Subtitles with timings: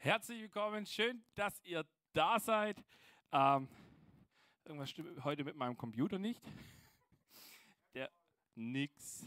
[0.00, 2.80] Herzlich willkommen, schön, dass ihr da seid.
[3.32, 3.66] Ähm,
[4.64, 6.40] irgendwas stimmt heute mit meinem Computer nicht.
[7.94, 8.08] Der
[8.54, 9.26] nix.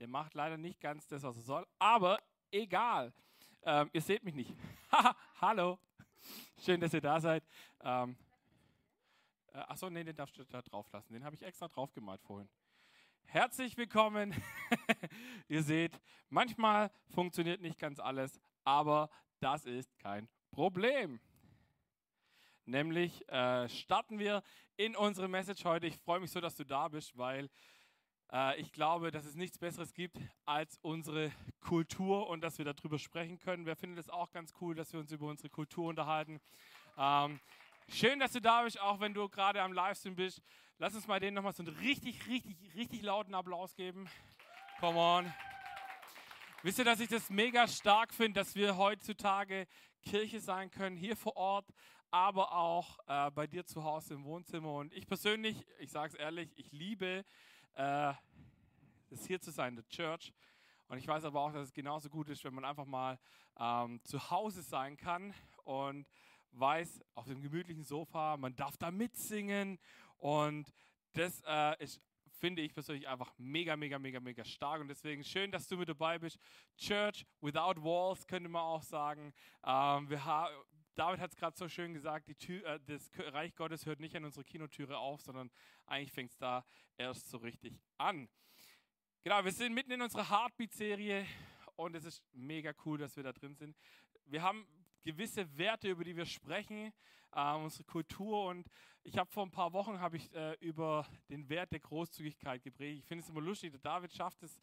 [0.00, 2.20] Der macht leider nicht ganz das, was er soll, aber
[2.50, 3.14] egal.
[3.62, 4.52] Ähm, ihr seht mich nicht.
[5.40, 5.78] Hallo.
[6.58, 7.44] Schön, dass ihr da seid.
[7.80, 8.16] Ähm,
[9.52, 11.12] äh, achso, nee, den darfst du da drauf lassen.
[11.12, 12.48] Den habe ich extra drauf gemalt vorhin.
[13.26, 14.34] Herzlich willkommen.
[15.48, 19.10] ihr seht, manchmal funktioniert nicht ganz alles, aber
[19.44, 21.20] das ist kein Problem.
[22.64, 24.42] Nämlich äh, starten wir
[24.78, 25.86] in unsere Message heute.
[25.86, 27.50] Ich freue mich so, dass du da bist, weil
[28.32, 31.30] äh, ich glaube, dass es nichts Besseres gibt als unsere
[31.60, 33.66] Kultur und dass wir darüber sprechen können.
[33.66, 36.40] Wer findet es auch ganz cool, dass wir uns über unsere Kultur unterhalten?
[36.96, 37.38] Ähm,
[37.88, 40.40] schön, dass du da bist, auch wenn du gerade am Livestream bist.
[40.78, 44.08] Lass uns mal denen nochmal so einen richtig, richtig, richtig lauten Applaus geben.
[44.80, 45.34] Come on.
[46.64, 49.66] Wisst ihr, dass ich das mega stark finde, dass wir heutzutage
[50.00, 51.66] Kirche sein können, hier vor Ort,
[52.10, 54.72] aber auch äh, bei dir zu Hause im Wohnzimmer.
[54.72, 57.22] Und ich persönlich, ich sage es ehrlich, ich liebe
[57.74, 58.14] äh,
[59.10, 60.32] es hier zu sein, der Church.
[60.88, 63.18] Und ich weiß aber auch, dass es genauso gut ist, wenn man einfach mal
[63.60, 66.06] ähm, zu Hause sein kann und
[66.52, 69.78] weiß, auf dem gemütlichen Sofa, man darf da mitsingen.
[70.16, 70.72] Und
[71.12, 72.00] das äh, ist
[72.44, 74.82] finde ich persönlich einfach mega, mega, mega, mega stark.
[74.82, 76.38] Und deswegen schön, dass du mit dabei bist.
[76.76, 79.32] Church without walls, könnte man auch sagen.
[79.64, 80.20] Ähm, wir
[80.94, 84.14] David hat es gerade so schön gesagt, die Tür, äh, das Reich Gottes hört nicht
[84.14, 85.50] an unserer Kinotüre auf, sondern
[85.86, 86.66] eigentlich fängt es da
[86.98, 88.28] erst so richtig an.
[89.22, 91.26] Genau, wir sind mitten in unserer Heartbeat-Serie
[91.76, 93.74] und es ist mega cool, dass wir da drin sind.
[94.26, 94.68] Wir haben
[95.02, 96.92] gewisse Werte, über die wir sprechen,
[97.34, 98.46] äh, unsere Kultur.
[98.46, 98.68] Und
[99.02, 103.00] ich habe vor ein paar Wochen habe ich äh, über den Wert der Großzügigkeit gepredigt.
[103.00, 104.60] Ich finde es immer lustig, der David schafft es,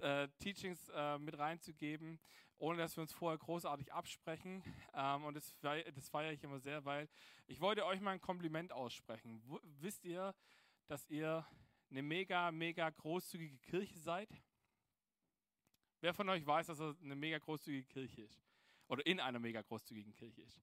[0.00, 2.18] äh, Teachings äh, mit reinzugeben,
[2.56, 4.62] ohne dass wir uns vorher großartig absprechen.
[4.94, 7.08] Ähm, und das, das feiere ich immer sehr, weil
[7.46, 9.42] ich wollte euch mal ein Kompliment aussprechen.
[9.44, 10.34] Wo, wisst ihr,
[10.86, 11.46] dass ihr
[11.90, 14.30] eine mega, mega großzügige Kirche seid?
[16.00, 18.44] Wer von euch weiß, dass er eine mega großzügige Kirche ist?
[18.88, 20.60] oder in einer mega großzügigen Kirche ist.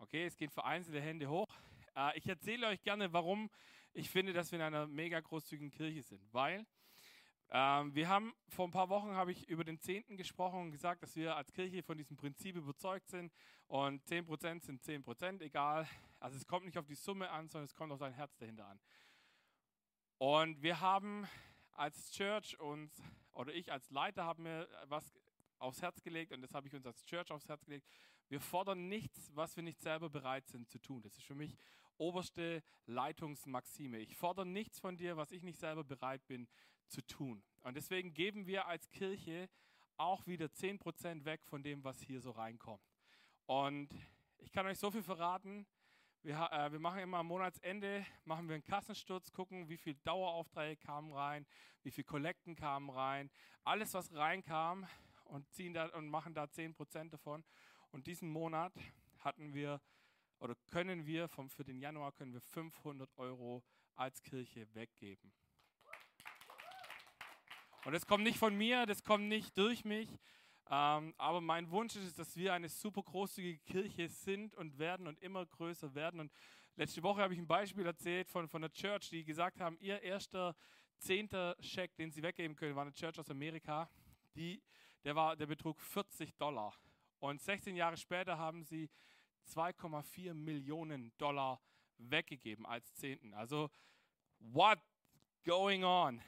[0.00, 1.48] Okay, es gehen vereinzelte Hände hoch.
[1.96, 3.50] Äh, ich erzähle euch gerne, warum
[3.92, 6.22] ich finde, dass wir in einer mega großzügigen Kirche sind.
[6.32, 6.64] Weil
[7.50, 11.02] ähm, wir haben vor ein paar Wochen habe ich über den Zehnten gesprochen und gesagt,
[11.02, 13.32] dass wir als Kirche von diesem Prinzip überzeugt sind
[13.66, 15.88] und 10% sind 10%, egal.
[16.20, 18.66] Also es kommt nicht auf die Summe an, sondern es kommt auf dein Herz dahinter
[18.66, 18.78] an.
[20.18, 21.26] Und wir haben
[21.72, 25.18] als Church uns, oder ich als Leiter haben mir was
[25.58, 27.86] aufs Herz gelegt und das habe ich uns als Church aufs Herz gelegt.
[28.28, 31.00] Wir fordern nichts, was wir nicht selber bereit sind zu tun.
[31.02, 31.56] Das ist für mich
[31.96, 33.98] oberste Leitungsmaxime.
[34.00, 36.46] Ich fordere nichts von dir, was ich nicht selber bereit bin
[36.88, 37.42] zu tun.
[37.62, 39.48] Und deswegen geben wir als Kirche
[39.96, 42.84] auch wieder 10% weg von dem, was hier so reinkommt.
[43.46, 43.88] Und
[44.36, 45.66] ich kann euch so viel verraten.
[46.22, 50.76] Wir, äh, wir machen immer am Monatsende machen wir einen Kassensturz, gucken, wie viele Daueraufträge
[50.76, 51.46] kamen rein,
[51.82, 53.30] wie viele Kollekten kamen rein.
[53.64, 54.86] Alles, was reinkam,
[55.28, 57.44] und, ziehen da, und machen da 10% davon.
[57.90, 58.72] Und diesen Monat
[59.18, 59.80] hatten wir
[60.40, 65.32] oder können wir vom, für den Januar können wir 500 Euro als Kirche weggeben.
[67.84, 70.08] Und das kommt nicht von mir, das kommt nicht durch mich,
[70.70, 75.18] ähm, aber mein Wunsch ist, dass wir eine super großzügige Kirche sind und werden und
[75.20, 76.20] immer größer werden.
[76.20, 76.32] Und
[76.76, 80.02] letzte Woche habe ich ein Beispiel erzählt von, von der Church, die gesagt haben, ihr
[80.02, 80.54] erster
[80.98, 83.88] zehnter Scheck, den sie weggeben können, war eine Church aus Amerika.
[84.34, 84.62] Die
[85.04, 86.74] der, war, der betrug 40 Dollar.
[87.18, 88.90] Und 16 Jahre später haben sie
[89.48, 91.60] 2,4 Millionen Dollar
[91.98, 93.34] weggegeben als Zehnten.
[93.34, 93.70] Also,
[94.38, 94.78] what
[95.44, 96.22] going on?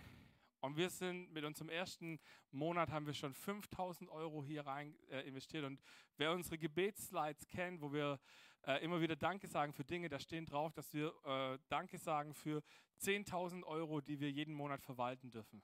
[0.60, 2.20] Und wir sind mit unserem ersten
[2.50, 5.64] Monat haben wir schon 5000 Euro hier rein äh, investiert.
[5.64, 5.80] Und
[6.16, 8.20] wer unsere Gebetsslides kennt, wo wir
[8.66, 12.34] äh, immer wieder Danke sagen für Dinge, da stehen drauf, dass wir äh, Danke sagen
[12.34, 12.62] für
[13.00, 15.62] 10.000 Euro, die wir jeden Monat verwalten dürfen.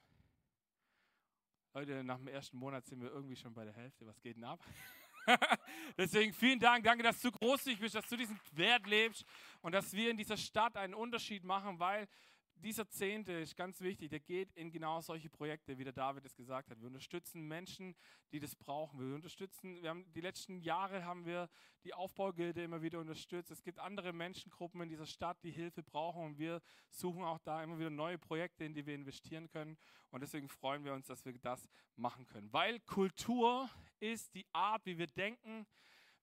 [1.75, 4.07] Leute, nach dem ersten Monat sind wir irgendwie schon bei der Hälfte.
[4.07, 4.65] Was geht denn ab?
[5.97, 6.85] Deswegen vielen Dank.
[6.85, 9.25] Danke, dass du großzügig bist, dass du diesen Wert lebst
[9.63, 12.09] und dass wir in dieser Stadt einen Unterschied machen, weil
[12.57, 16.35] dieser Zehnte ist ganz wichtig, der geht in genau solche Projekte, wie der David es
[16.35, 16.81] gesagt hat.
[16.81, 17.95] Wir unterstützen Menschen,
[18.33, 18.99] die das brauchen.
[18.99, 21.49] Wir unterstützen, wir haben die letzten Jahre haben wir
[21.85, 23.51] die Aufbaugilde immer wieder unterstützt.
[23.51, 26.61] Es gibt andere Menschengruppen in dieser Stadt, die Hilfe brauchen und wir
[26.91, 29.77] suchen auch da immer wieder neue Projekte, in die wir investieren können.
[30.11, 32.53] Und deswegen freuen wir uns, dass wir das machen können.
[32.53, 33.69] Weil Kultur
[34.01, 35.67] ist die Art, wie wir denken,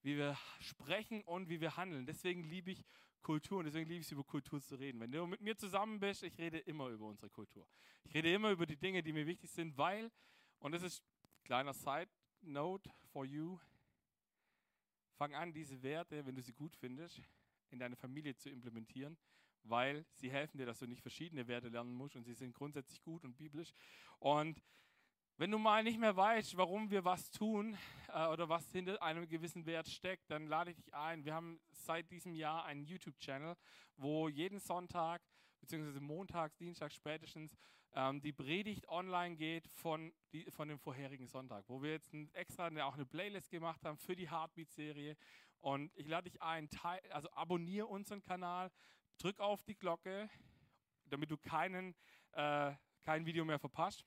[0.02, 2.06] wie wir sprechen und wie wir handeln.
[2.06, 2.84] Deswegen liebe ich
[3.24, 5.00] Kultur und deswegen liebe ich es, über Kultur zu reden.
[5.00, 7.68] Wenn du mit mir zusammen bist, ich rede immer über unsere Kultur.
[8.04, 10.12] Ich rede immer über die Dinge, die mir wichtig sind, weil,
[10.60, 12.10] und das ist ein kleiner Side
[12.42, 13.58] Note for you,
[15.18, 17.22] fang an, diese Werte, wenn du sie gut findest,
[17.70, 19.18] in deine Familie zu implementieren,
[19.64, 23.02] weil sie helfen dir, dass du nicht verschiedene Werte lernen musst und sie sind grundsätzlich
[23.02, 23.74] gut und biblisch.
[24.20, 24.62] Und
[25.44, 27.78] wenn du mal nicht mehr weißt, warum wir was tun
[28.14, 31.26] äh, oder was hinter einem gewissen Wert steckt, dann lade ich dich ein.
[31.26, 33.58] Wir haben seit diesem Jahr einen YouTube-Channel,
[33.98, 35.22] wo jeden Sonntag
[35.60, 37.58] beziehungsweise montags, dienstags spätestens
[37.94, 42.34] ähm, die Predigt online geht von, die, von dem vorherigen Sonntag, wo wir jetzt ein,
[42.34, 45.18] extra eine, auch eine Playlist gemacht haben für die Heartbeat-Serie.
[45.60, 48.72] Und ich lade dich ein, teil, also abonniere unseren Kanal,
[49.18, 50.30] drück auf die Glocke,
[51.04, 51.96] damit du keinen,
[52.32, 54.06] äh, kein Video mehr verpasst.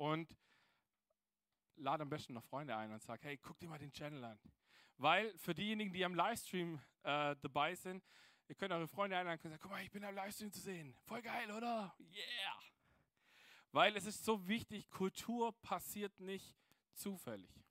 [0.00, 0.34] Und
[1.76, 4.38] lade am besten noch Freunde ein und sag, hey, guck dir mal den Channel an.
[4.96, 8.02] Weil für diejenigen, die am Livestream äh, dabei sind,
[8.50, 10.92] Ihr könnt eure Freunde einladen und sagen, guck mal, ich bin am Livestream zu sehen.
[11.04, 11.94] Voll geil, oder?
[12.12, 12.60] Yeah!
[13.70, 16.52] Weil es ist so wichtig, Kultur passiert nicht
[16.94, 17.62] zufällig.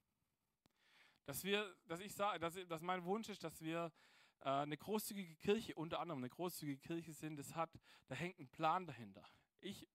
[1.26, 3.92] Dass wir, dass ich sage, dass, dass mein Wunsch ist, dass wir
[4.40, 7.78] äh, eine großzügige Kirche, unter anderem eine großzügige Kirche sind, das hat,
[8.08, 9.26] da hängt ein Plan dahinter.
[9.60, 9.86] Ich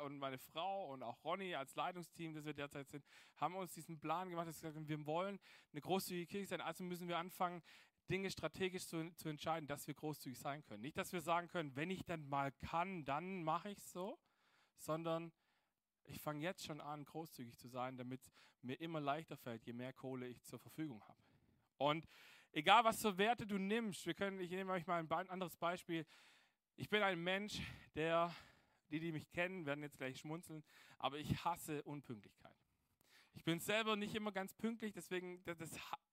[0.00, 3.04] und meine Frau und auch Ronny als Leitungsteam, das wir derzeit sind,
[3.36, 5.38] haben uns diesen Plan gemacht, dass wir wollen
[5.72, 7.62] eine großzügige Kirche sein, also müssen wir anfangen,
[8.10, 10.82] Dinge strategisch zu, zu entscheiden, dass wir großzügig sein können.
[10.82, 14.18] Nicht, dass wir sagen können, wenn ich dann mal kann, dann mache ich so,
[14.76, 15.32] sondern
[16.04, 18.20] ich fange jetzt schon an, großzügig zu sein, damit
[18.60, 21.18] mir immer leichter fällt, je mehr Kohle ich zur Verfügung habe.
[21.78, 22.06] Und
[22.52, 26.06] egal, was für Werte du nimmst, wir können, ich nehme euch mal ein anderes Beispiel.
[26.76, 27.60] Ich bin ein Mensch,
[27.94, 28.34] der,
[28.92, 30.62] die, die mich kennen, werden jetzt gleich schmunzeln,
[30.98, 32.56] aber ich hasse Unpünktlichkeit.
[33.34, 35.58] Ich bin selber nicht immer ganz pünktlich, deswegen, das,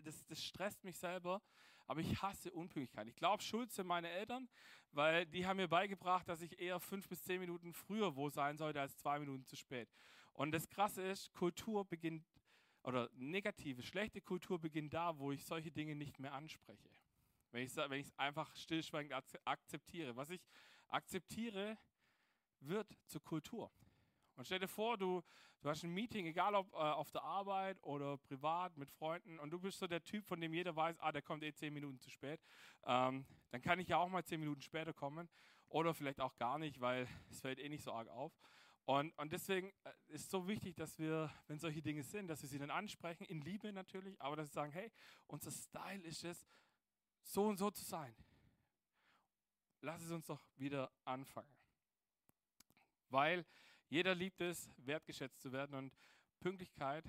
[0.03, 1.41] das, das stresst mich selber
[1.89, 3.07] aber ich hasse Unpünktlichkeit.
[3.07, 4.47] Ich glaube, schuld sind meine Eltern,
[4.91, 8.57] weil die haben mir beigebracht, dass ich eher fünf bis zehn Minuten früher wo sein
[8.57, 9.89] sollte als zwei Minuten zu spät.
[10.33, 12.23] Und das Krasse ist, Kultur beginnt,
[12.83, 16.89] oder negative, schlechte Kultur beginnt da, wo ich solche Dinge nicht mehr anspreche.
[17.51, 19.11] Wenn ich es wenn einfach stillschweigend
[19.43, 20.15] akzeptiere.
[20.15, 20.45] Was ich
[20.89, 21.75] akzeptiere,
[22.61, 23.71] wird zur Kultur.
[24.35, 25.21] Und stell dir vor, du,
[25.61, 29.50] du hast ein Meeting, egal ob äh, auf der Arbeit oder privat mit Freunden, und
[29.50, 32.00] du bist so der Typ, von dem jeder weiß, ah, der kommt eh zehn Minuten
[32.00, 32.39] zu spät.
[32.85, 35.27] Ähm, dann kann ich ja auch mal zehn Minuten später kommen.
[35.67, 38.31] Oder vielleicht auch gar nicht, weil es fällt eh nicht so arg auf.
[38.85, 42.41] Und, und deswegen äh, ist es so wichtig, dass wir, wenn solche Dinge sind, dass
[42.41, 44.91] wir sie dann ansprechen, in Liebe natürlich, aber dass wir sagen, hey,
[45.27, 46.47] unser Style ist es,
[47.21, 48.15] so und so zu sein.
[49.81, 51.58] Lass es uns doch wieder anfangen.
[53.09, 53.45] Weil
[53.89, 55.94] jeder liebt es, wertgeschätzt zu werden und
[56.39, 57.06] Pünktlichkeit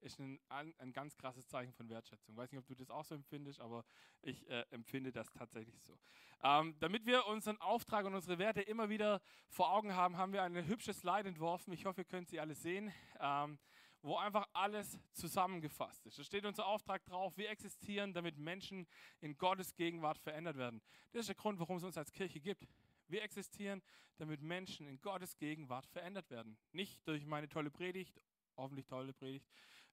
[0.00, 2.34] ist ein, ein ganz krasses Zeichen von Wertschätzung.
[2.34, 3.84] Ich weiß nicht, ob du das auch so empfindest, aber
[4.22, 5.98] ich äh, empfinde das tatsächlich so.
[6.42, 10.42] Ähm, damit wir unseren Auftrag und unsere Werte immer wieder vor Augen haben, haben wir
[10.42, 11.72] ein hübsches Slide entworfen.
[11.72, 13.58] Ich hoffe, ihr könnt sie alle sehen, ähm,
[14.02, 16.18] wo einfach alles zusammengefasst ist.
[16.18, 18.86] Da steht unser Auftrag drauf, wir existieren, damit Menschen
[19.20, 20.80] in Gottes Gegenwart verändert werden.
[21.12, 22.68] Das ist der Grund, warum es uns als Kirche gibt.
[23.08, 23.82] Wir existieren,
[24.18, 26.56] damit Menschen in Gottes Gegenwart verändert werden.
[26.72, 28.20] Nicht durch meine tolle Predigt,
[28.56, 29.46] hoffentlich tolle Predigt,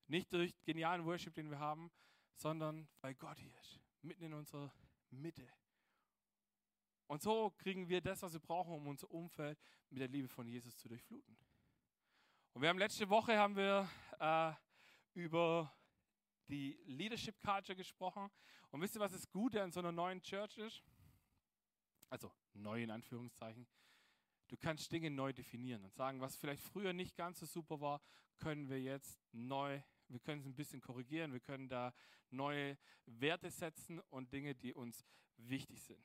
[0.07, 1.92] nicht durch genialen Worship, den wir haben,
[2.36, 4.74] sondern weil Gott hier ist, mitten in unserer
[5.10, 5.48] Mitte.
[7.07, 9.59] Und so kriegen wir das, was wir brauchen, um unser Umfeld
[9.89, 11.38] mit der Liebe von Jesus zu durchfluten.
[12.54, 14.54] Und wir haben letzte Woche haben wir äh,
[15.14, 15.71] über
[16.47, 18.30] die Leadership Culture gesprochen.
[18.71, 20.83] Und wisst ihr, was das Gute an so einer neuen Church ist?
[22.14, 23.68] also neu in Anführungszeichen,
[24.48, 28.02] du kannst Dinge neu definieren und sagen, was vielleicht früher nicht ganz so super war,
[28.38, 31.94] können wir jetzt neu, wir können es ein bisschen korrigieren, wir können da
[32.30, 35.06] neue Werte setzen und Dinge, die uns
[35.38, 36.04] wichtig sind.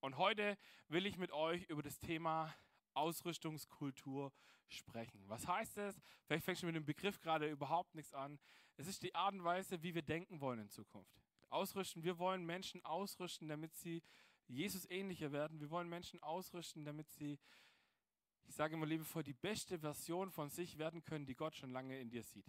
[0.00, 0.56] Und heute
[0.88, 2.54] will ich mit euch über das Thema
[2.94, 4.32] Ausrüstungskultur
[4.68, 5.22] sprechen.
[5.28, 6.00] Was heißt das?
[6.24, 8.38] Vielleicht fängst du mit dem Begriff gerade überhaupt nichts an.
[8.76, 11.20] Es ist die Art und Weise, wie wir denken wollen in Zukunft.
[11.50, 14.02] Ausrüsten, wir wollen Menschen ausrüsten, damit sie
[14.50, 15.60] Jesus ähnlicher werden.
[15.60, 17.38] Wir wollen Menschen ausrüsten, damit sie,
[18.44, 21.98] ich sage immer liebevoll, die beste Version von sich werden können, die Gott schon lange
[22.00, 22.46] in dir sieht.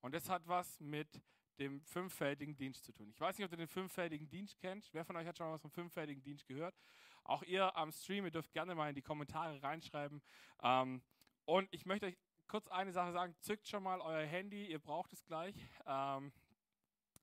[0.00, 1.22] Und das hat was mit
[1.58, 3.10] dem fünffältigen Dienst zu tun.
[3.10, 4.92] Ich weiß nicht, ob du den fünffältigen Dienst kennst.
[4.92, 6.74] Wer von euch hat schon mal was vom fünffältigen Dienst gehört?
[7.22, 10.20] Auch ihr am Stream, ihr dürft gerne mal in die Kommentare reinschreiben.
[10.62, 11.02] Ähm,
[11.44, 13.36] und ich möchte euch kurz eine Sache sagen.
[13.40, 15.54] Zückt schon mal euer Handy, ihr braucht es gleich.
[15.86, 16.32] Ähm,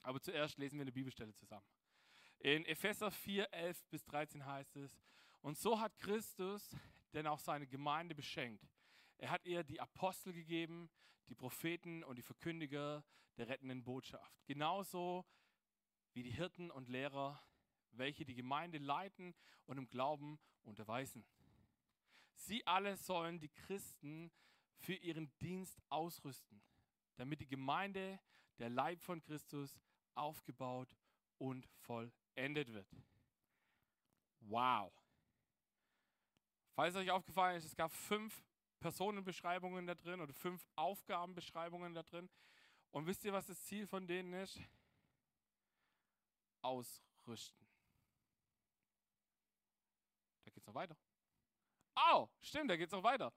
[0.02, 1.66] aber zuerst lesen wir eine Bibelstelle zusammen.
[2.44, 5.00] In Epheser 4, 11 bis 13 heißt es,
[5.42, 6.76] und so hat Christus
[7.14, 8.68] denn auch seine Gemeinde beschenkt.
[9.20, 10.90] Er hat ihr die Apostel gegeben,
[11.30, 13.04] die Propheten und die Verkündiger
[13.38, 14.44] der rettenden Botschaft.
[14.48, 15.24] Genauso
[16.14, 17.40] wie die Hirten und Lehrer,
[17.92, 19.36] welche die Gemeinde leiten
[19.68, 21.24] und im Glauben unterweisen.
[22.34, 24.32] Sie alle sollen die Christen
[24.80, 26.64] für ihren Dienst ausrüsten,
[27.18, 28.20] damit die Gemeinde
[28.58, 29.80] der Leib von Christus
[30.16, 30.98] aufgebaut
[31.38, 32.88] und vollendet wird.
[34.42, 34.92] Wow.
[36.74, 38.44] Falls euch aufgefallen ist, es gab fünf
[38.80, 42.30] Personenbeschreibungen da drin oder fünf Aufgabenbeschreibungen da drin.
[42.92, 44.60] Und wisst ihr, was das Ziel von denen ist?
[46.62, 47.66] Ausrüsten.
[50.44, 50.98] Da geht es noch weiter.
[51.96, 53.32] Oh, stimmt, da geht es noch weiter.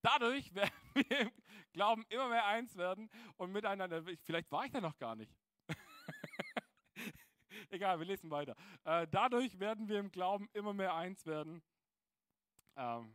[0.00, 1.32] Dadurch werden wir im
[1.72, 4.02] Glauben immer mehr eins werden und miteinander.
[4.22, 5.34] Vielleicht war ich da noch gar nicht.
[7.70, 8.56] Egal, wir lesen weiter.
[8.84, 11.62] Äh, dadurch werden wir im Glauben immer mehr eins werden
[12.76, 13.14] ähm,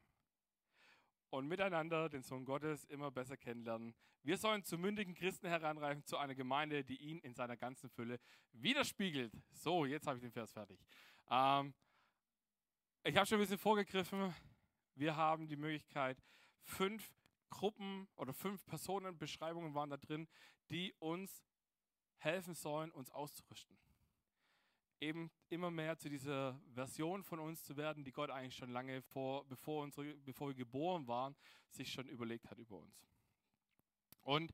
[1.29, 3.95] und miteinander den Sohn Gottes immer besser kennenlernen.
[4.21, 8.19] Wir sollen zu mündigen Christen heranreifen, zu einer Gemeinde, die ihn in seiner ganzen Fülle
[8.53, 9.33] widerspiegelt.
[9.51, 10.79] So, jetzt habe ich den Vers fertig.
[11.29, 11.73] Ähm,
[13.03, 14.33] ich habe schon ein bisschen vorgegriffen.
[14.95, 16.21] Wir haben die Möglichkeit,
[16.61, 17.11] fünf
[17.49, 20.27] Gruppen oder fünf Personenbeschreibungen waren da drin,
[20.69, 21.43] die uns
[22.17, 23.82] helfen sollen, uns auszurüsten
[25.03, 29.01] eben immer mehr zu dieser Version von uns zu werden, die Gott eigentlich schon lange
[29.01, 31.35] vor, bevor, unsere, bevor wir geboren waren,
[31.69, 33.05] sich schon überlegt hat über uns.
[34.21, 34.53] Und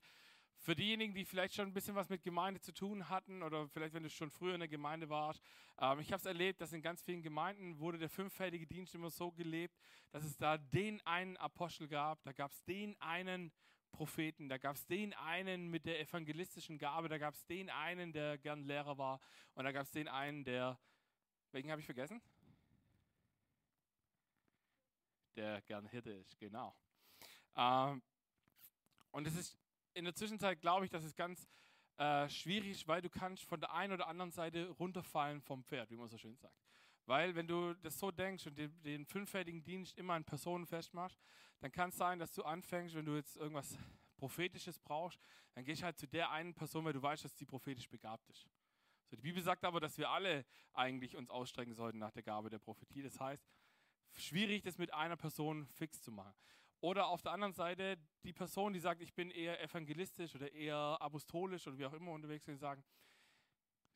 [0.62, 3.94] für diejenigen, die vielleicht schon ein bisschen was mit Gemeinde zu tun hatten oder vielleicht,
[3.94, 5.42] wenn du schon früher in der Gemeinde warst,
[5.78, 9.10] ähm, ich habe es erlebt, dass in ganz vielen Gemeinden wurde der fünffältige Dienst immer
[9.10, 9.74] so gelebt,
[10.10, 13.52] dass es da den einen Apostel gab, da gab es den einen
[13.92, 18.12] Propheten, da gab es den einen mit der evangelistischen Gabe, da gab es den einen,
[18.12, 19.20] der gern Lehrer war
[19.54, 20.78] und da gab es den einen, der,
[21.52, 22.22] welchen habe ich vergessen?
[25.36, 26.74] Der gern Hirte ist, genau.
[27.56, 28.02] Ähm,
[29.10, 29.58] und es ist
[29.94, 31.48] in der Zwischenzeit, glaube ich, dass es ganz
[31.96, 35.90] äh, schwierig ist, weil du kannst von der einen oder anderen Seite runterfallen vom Pferd,
[35.90, 36.56] wie man so schön sagt.
[37.06, 41.20] Weil wenn du das so denkst und den, den fünffältigen Dienst immer an Personen festmachst,
[41.60, 43.78] dann kann es sein, dass du anfängst, wenn du jetzt irgendwas
[44.16, 45.20] Prophetisches brauchst,
[45.54, 48.28] dann gehst du halt zu der einen Person, weil du weißt, dass die prophetisch begabt
[48.28, 48.46] ist.
[49.08, 52.48] So, die Bibel sagt aber, dass wir alle eigentlich uns ausstrecken sollten nach der Gabe
[52.48, 53.02] der Prophetie.
[53.02, 53.44] Das heißt,
[54.14, 56.34] schwierig, das mit einer Person fix zu machen.
[56.80, 60.96] Oder auf der anderen Seite die Person, die sagt, ich bin eher evangelistisch oder eher
[61.00, 62.82] apostolisch oder wie auch immer unterwegs, und sagen,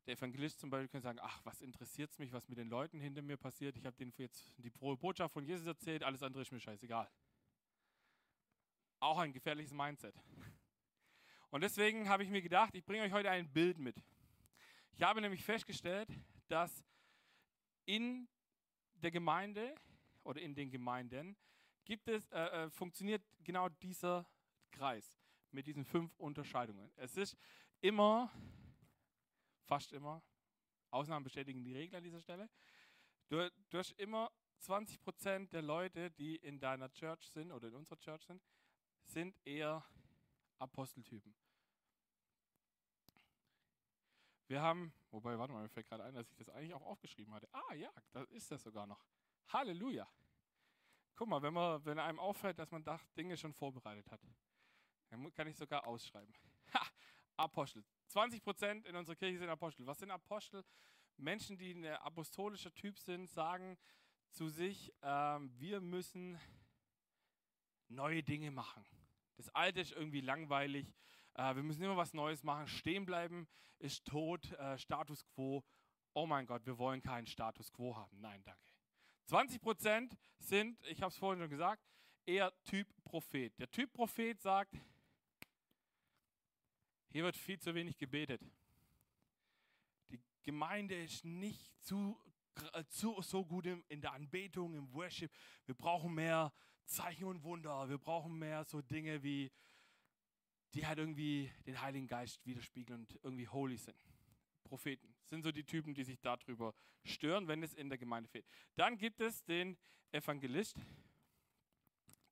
[0.06, 3.00] der Evangelist zum Beispiel kann sagen, ach, was interessiert es mich, was mit den Leuten
[3.00, 3.76] hinter mir passiert.
[3.76, 7.10] Ich habe denen jetzt die Botschaft von Jesus erzählt, alles andere ist mir scheißegal.
[9.04, 10.14] Auch ein gefährliches Mindset.
[11.50, 14.02] Und deswegen habe ich mir gedacht, ich bringe euch heute ein Bild mit.
[14.92, 16.08] Ich habe nämlich festgestellt,
[16.48, 16.82] dass
[17.84, 18.26] in
[18.94, 19.74] der Gemeinde
[20.22, 21.36] oder in den Gemeinden
[21.84, 24.26] gibt es, äh, äh funktioniert genau dieser
[24.70, 25.20] Kreis
[25.50, 26.90] mit diesen fünf Unterscheidungen.
[26.96, 27.36] Es ist
[27.82, 28.32] immer
[29.66, 30.22] fast immer,
[30.90, 32.48] Ausnahmen bestätigen die Regel an dieser Stelle,
[33.28, 34.32] du, du hast immer
[34.62, 38.42] 20% der Leute, die in deiner Church sind oder in unserer Church sind,
[39.06, 39.84] sind eher
[40.58, 41.34] Aposteltypen.
[44.46, 47.32] Wir haben, wobei, warte mal, mir fällt gerade ein, dass ich das eigentlich auch aufgeschrieben
[47.34, 47.48] hatte.
[47.52, 49.04] Ah ja, da ist das sogar noch.
[49.48, 50.06] Halleluja.
[51.16, 52.84] Guck mal, wenn, man, wenn einem auffällt, dass man
[53.16, 54.20] Dinge schon vorbereitet hat,
[55.08, 56.34] dann kann ich sogar ausschreiben.
[56.74, 56.86] Ha,
[57.36, 57.84] Apostel.
[58.08, 59.86] 20 Prozent in unserer Kirche sind Apostel.
[59.86, 60.64] Was sind Apostel?
[61.16, 63.78] Menschen, die ein apostolischer Typ sind, sagen
[64.30, 66.38] zu sich, ähm, wir müssen
[67.88, 68.84] neue Dinge machen.
[69.36, 70.86] Das Alte ist irgendwie langweilig.
[71.34, 72.66] Äh, wir müssen immer was Neues machen.
[72.66, 73.48] Stehen bleiben
[73.78, 74.50] ist tot.
[74.52, 75.64] Äh, Status quo.
[76.12, 78.20] Oh mein Gott, wir wollen keinen Status quo haben.
[78.20, 78.70] Nein, danke.
[79.26, 81.82] 20 Prozent sind, ich habe es vorhin schon gesagt,
[82.26, 83.58] eher Typ Prophet.
[83.58, 84.74] Der Typ Prophet sagt,
[87.08, 88.42] hier wird viel zu wenig gebetet.
[90.10, 92.18] Die Gemeinde ist nicht zu,
[92.88, 95.30] zu, so gut in der Anbetung, im Worship.
[95.66, 96.52] Wir brauchen mehr
[96.84, 97.88] Zeichen und Wunder.
[97.88, 99.50] Wir brauchen mehr so Dinge wie,
[100.74, 103.98] die halt irgendwie den Heiligen Geist widerspiegeln und irgendwie holy sind.
[104.64, 108.46] Propheten sind so die Typen, die sich darüber stören, wenn es in der Gemeinde fehlt.
[108.76, 109.76] Dann gibt es den
[110.12, 110.76] Evangelist.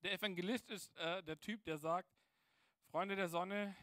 [0.03, 2.09] Der Evangelist ist äh, der Typ, der sagt,
[2.91, 3.75] Freunde der Sonne,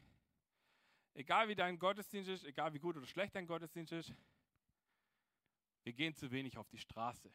[1.14, 4.14] Egal wie dein Gottesdienst ist, egal wie gut oder schlecht dein Gottesdienst ist,
[5.82, 7.30] wir gehen zu wenig auf die Straße.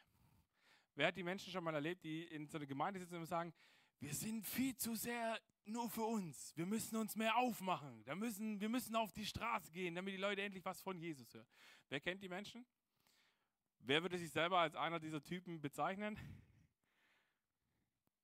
[0.95, 3.53] Wer hat die Menschen schon mal erlebt, die in so einer Gemeinde sitzen und sagen,
[3.99, 6.55] wir sind viel zu sehr nur für uns.
[6.55, 8.03] Wir müssen uns mehr aufmachen.
[8.05, 11.33] Da müssen, wir müssen auf die Straße gehen, damit die Leute endlich was von Jesus
[11.33, 11.47] hören.
[11.89, 12.65] Wer kennt die Menschen?
[13.79, 16.17] Wer würde sich selber als einer dieser Typen bezeichnen?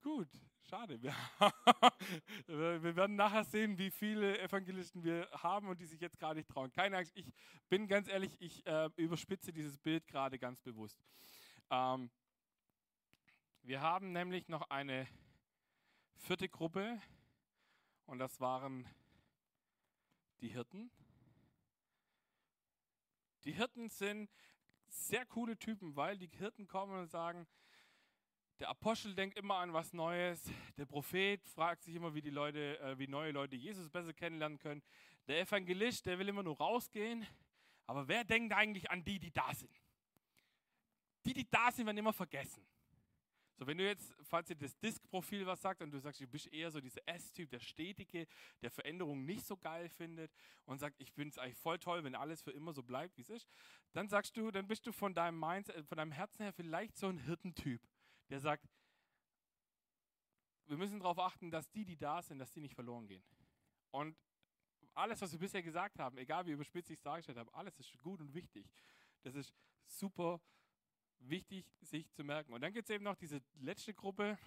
[0.02, 0.30] Gut,
[0.64, 1.02] schade.
[2.48, 6.50] Wir, werden nachher sehen, wie viele Evangelisten wir haben und die sich jetzt gerade nicht
[6.50, 6.72] trauen.
[6.72, 7.32] Keine Angst, ich
[7.70, 11.00] bin ganz ehrlich, ich äh, überspitze dieses Bild gerade ganz bewusst.
[11.70, 12.10] Ähm,
[13.64, 15.08] wir haben nämlich noch eine
[16.16, 17.00] vierte Gruppe
[18.06, 18.88] und das waren
[20.42, 20.92] die Hirten.
[23.44, 24.30] Die Hirten sind
[24.88, 27.48] sehr coole Typen, weil die Hirten kommen und sagen,
[28.62, 30.44] der Apostel denkt immer an was Neues.
[30.78, 34.60] Der Prophet fragt sich immer, wie die Leute, äh, wie neue Leute Jesus besser kennenlernen
[34.60, 34.84] können.
[35.28, 37.26] Der Evangelist, der will immer nur rausgehen.
[37.88, 39.76] Aber wer denkt eigentlich an die, die da sind?
[41.26, 42.64] Die, die da sind, werden immer vergessen.
[43.58, 46.46] So, wenn du jetzt, falls dir das Disk-Profil was sagt und du sagst, du bist
[46.54, 48.28] eher so dieser S-Typ, der Stetige,
[48.62, 50.32] der Veränderungen nicht so geil findet
[50.66, 53.22] und sagt, ich finde es eigentlich voll toll, wenn alles für immer so bleibt, wie
[53.22, 53.48] es ist,
[53.94, 57.08] dann sagst du, dann bist du von deinem Mindset, von deinem Herzen her vielleicht so
[57.08, 57.82] ein Hirtentyp
[58.32, 58.68] der sagt,
[60.66, 63.24] wir müssen darauf achten, dass die, die da sind, dass die nicht verloren gehen.
[63.92, 64.18] Und
[64.94, 67.98] alles, was wir bisher gesagt haben, egal wie überspitzt ich es dargestellt habe, alles ist
[68.02, 68.72] gut und wichtig.
[69.24, 69.54] Das ist
[69.86, 70.42] super
[71.20, 72.54] wichtig, sich zu merken.
[72.54, 74.38] Und dann gibt es eben noch diese letzte Gruppe,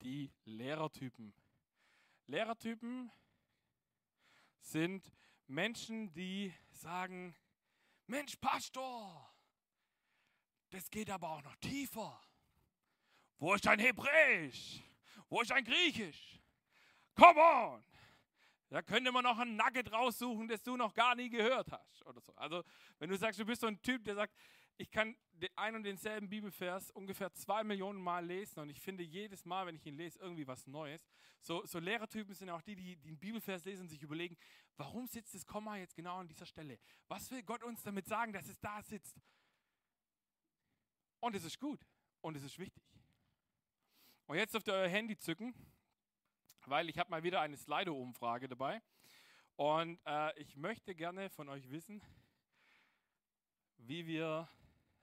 [0.00, 1.34] die Lehrertypen.
[2.26, 3.12] Lehrertypen
[4.60, 5.12] sind
[5.46, 7.36] Menschen, die sagen,
[8.06, 9.33] Mensch, Pastor,
[10.74, 12.20] das geht aber auch noch tiefer.
[13.38, 14.82] Wo ist dein Hebräisch?
[15.28, 16.40] Wo ist dein Griechisch?
[17.14, 17.84] Come on!
[18.70, 22.04] Da könnte man noch ein Nugget raussuchen, das du noch gar nie gehört hast.
[22.06, 22.34] Oder so.
[22.34, 22.64] Also,
[22.98, 24.34] wenn du sagst, du bist so ein Typ, der sagt,
[24.76, 29.04] ich kann den ein und denselben Bibelvers ungefähr zwei Millionen Mal lesen und ich finde
[29.04, 31.06] jedes Mal, wenn ich ihn lese, irgendwie was Neues.
[31.40, 34.36] So, so Lehrertypen sind auch die, die, einen Bibelvers lesen und sich überlegen,
[34.76, 36.78] warum sitzt das Komma jetzt genau an dieser Stelle?
[37.06, 39.20] Was will Gott uns damit sagen, dass es da sitzt?
[41.24, 41.80] Und es ist gut
[42.20, 42.84] und es ist wichtig.
[44.26, 45.54] Und jetzt dürft ihr euer Handy zücken,
[46.66, 48.82] weil ich habe mal wieder eine Slido-Umfrage dabei.
[49.56, 52.02] Und äh, ich möchte gerne von euch wissen,
[53.78, 54.46] wie, wir,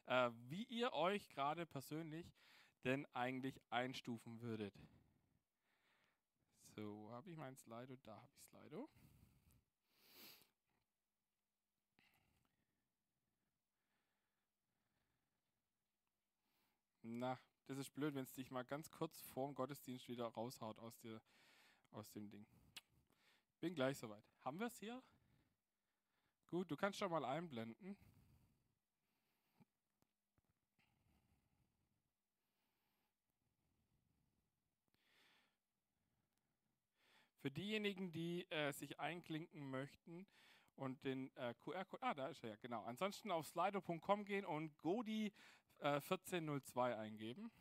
[0.05, 2.31] äh, wie ihr euch gerade persönlich
[2.83, 4.75] denn eigentlich einstufen würdet.
[6.75, 7.97] So, habe ich mein Slido?
[8.03, 8.87] Da habe ich Slido.
[17.19, 20.97] Na, das ist blöd, wenn es dich mal ganz kurz vorm Gottesdienst wieder raushaut aus,
[20.99, 21.21] dir,
[21.91, 22.47] aus dem Ding.
[23.59, 24.23] Bin gleich soweit.
[24.45, 25.03] Haben wir es hier?
[26.47, 27.97] Gut, du kannst schon mal einblenden.
[37.41, 40.27] Für diejenigen, die äh, sich einklinken möchten
[40.75, 42.83] und den äh, QR-Code, ah, da ist er ja, genau.
[42.83, 45.33] Ansonsten auf slido.com gehen und Godi
[45.81, 47.51] 1402 äh, eingeben.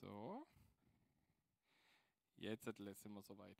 [0.00, 0.46] So.
[2.36, 3.56] Jetzt sind wir soweit.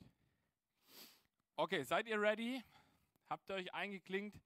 [1.55, 2.61] Okay, seid ihr ready?
[3.29, 4.41] Habt ihr euch eingeklinkt?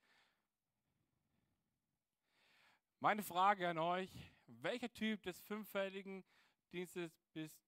[3.00, 4.10] Meine Frage an euch,
[4.46, 6.24] welcher Typ des fünffältigen
[6.72, 7.58] Dienstes bist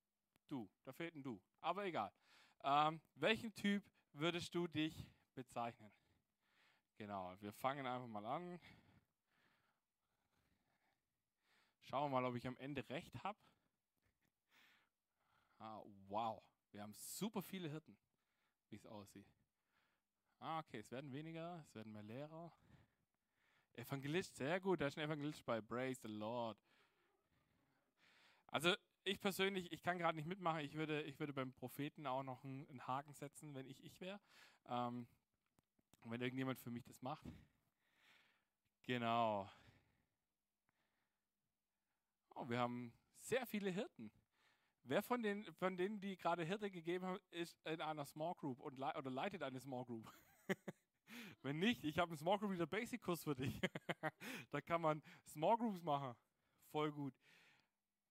[0.49, 0.69] du?
[0.85, 2.13] Da fehlt ein Du, aber egal.
[2.63, 4.95] Ähm, welchen Typ würdest du dich
[5.35, 5.93] bezeichnen?
[6.97, 8.61] Genau, wir fangen einfach mal an.
[11.81, 13.39] Schauen wir mal, ob ich am Ende recht habe.
[15.59, 17.97] Ah, wow, wir haben super viele Hirten,
[18.69, 19.27] wie es aussieht.
[20.41, 22.53] Ah, okay, es werden weniger, es werden mehr Lehrer.
[23.73, 25.61] Evangelist, sehr gut, da ist ein Evangelist bei.
[25.61, 26.59] Praise the Lord.
[28.49, 28.75] Also
[29.09, 30.61] ich persönlich, ich kann gerade nicht mitmachen.
[30.61, 34.01] Ich würde, ich würde beim Propheten auch noch einen, einen Haken setzen, wenn ich ich
[34.01, 34.21] wäre.
[34.69, 35.07] Ähm,
[36.05, 37.27] wenn irgendjemand für mich das macht.
[38.83, 39.51] Genau.
[42.35, 44.11] Oh, wir haben sehr viele Hirten.
[44.85, 48.61] Wer von, den, von denen, die gerade Hirte gegeben haben, ist in einer Small Group
[48.61, 50.11] und le oder leitet eine Small Group?
[51.43, 53.61] Wenn nicht, ich habe einen Small Group Leader Basic Kurs für dich.
[54.51, 56.15] da kann man Small Groups machen.
[56.71, 57.15] Voll gut.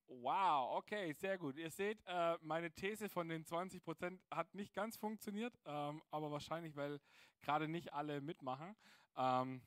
[0.09, 1.57] Wow, okay, sehr gut.
[1.57, 6.31] Ihr seht, äh, meine These von den 20 Prozent hat nicht ganz funktioniert, ähm, aber
[6.31, 6.99] wahrscheinlich, weil
[7.41, 8.75] gerade nicht alle mitmachen.
[9.17, 9.61] Ähm,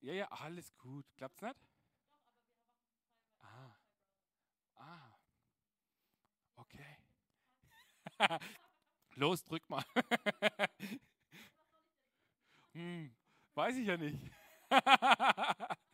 [0.00, 1.06] ja, ja, alles gut.
[1.16, 1.56] Klappt's nicht?
[3.42, 3.76] Ah,
[4.76, 5.12] ah,
[6.58, 6.96] okay.
[9.16, 9.84] Los, drück mal.
[12.74, 13.10] hm,
[13.54, 14.18] weiß ich ja nicht.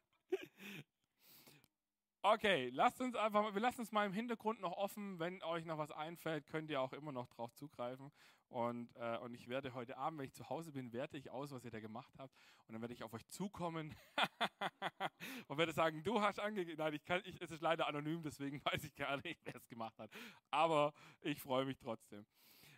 [2.23, 5.19] Okay, lasst uns einfach, wir lassen es mal im Hintergrund noch offen.
[5.21, 8.11] Wenn euch noch was einfällt, könnt ihr auch immer noch drauf zugreifen.
[8.49, 11.53] Und, äh, und ich werde heute Abend, wenn ich zu Hause bin, werte ich aus,
[11.53, 12.35] was ihr da gemacht habt.
[12.67, 13.95] Und dann werde ich auf euch zukommen
[15.49, 16.79] und werde sagen, du hast angegeben.
[16.79, 19.69] Nein, ich kann, ich, es ist leider anonym, deswegen weiß ich gar nicht, wer es
[19.69, 20.11] gemacht hat.
[20.51, 22.27] Aber ich freue mich trotzdem.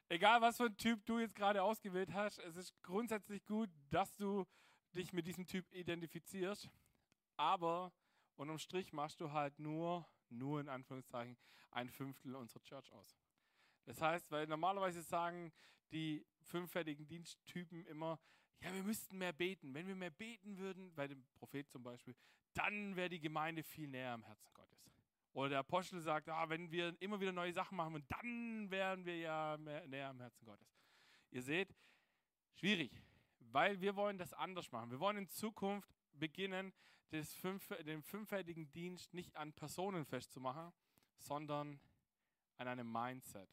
[0.09, 4.15] Egal, was für ein Typ du jetzt gerade ausgewählt hast, es ist grundsätzlich gut, dass
[4.17, 4.45] du
[4.95, 6.69] dich mit diesem Typ identifizierst.
[7.41, 7.91] Aber
[8.37, 11.39] Unterm Strich machst du halt nur nur in Anführungszeichen
[11.71, 13.19] ein Fünftel unserer Church aus.
[13.87, 15.51] Das heißt, weil normalerweise sagen
[15.91, 18.21] die fünffälligen Diensttypen immer,
[18.61, 19.73] ja, wir müssten mehr beten.
[19.73, 22.15] Wenn wir mehr beten würden, bei dem Prophet zum Beispiel,
[22.53, 24.91] dann wäre die Gemeinde viel näher am Herzen Gottes.
[25.33, 29.17] Oder der Apostel sagt, ah, wenn wir immer wieder neue Sachen machen, dann wären wir
[29.17, 30.69] ja mehr, näher am Herzen Gottes.
[31.31, 31.75] Ihr seht,
[32.55, 32.93] schwierig,
[33.39, 34.91] weil wir wollen das anders machen.
[34.91, 36.75] Wir wollen in Zukunft beginnen,
[37.41, 40.73] fünf, den fünffältigen Dienst nicht an Personen festzumachen,
[41.19, 41.81] sondern
[42.57, 43.49] an einem Mindset.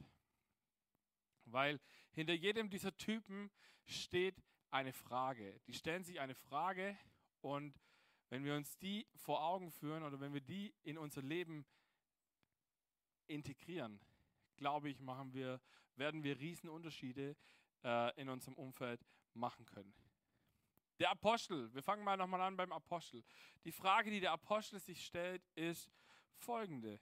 [1.46, 1.80] Weil
[2.12, 3.52] hinter jedem dieser Typen
[3.86, 5.60] steht eine Frage.
[5.68, 6.98] Die stellen sich eine Frage
[7.42, 7.80] und
[8.30, 11.66] wenn wir uns die vor Augen führen oder wenn wir die in unser Leben
[13.28, 14.00] integrieren,
[14.58, 15.62] glaube ich, machen wir,
[15.96, 17.38] werden wir Riesenunterschiede
[17.84, 19.94] äh, in unserem Umfeld machen können.
[21.00, 23.24] Der Apostel, wir fangen mal nochmal an beim Apostel.
[23.64, 25.92] Die Frage, die der Apostel sich stellt, ist
[26.34, 27.00] folgende.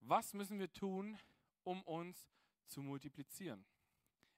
[0.00, 1.16] Was müssen wir tun,
[1.62, 2.28] um uns
[2.66, 3.64] zu multiplizieren?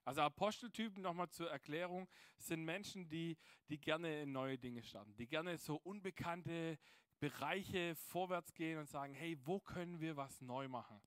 [0.04, 5.26] Also Aposteltypen, nochmal zur Erklärung, sind Menschen, die, die gerne in neue Dinge starten, die
[5.26, 6.78] gerne so unbekannte
[7.18, 11.00] Bereiche vorwärts gehen und sagen, hey, wo können wir was neu machen?